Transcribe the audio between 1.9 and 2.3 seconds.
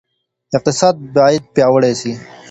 سي.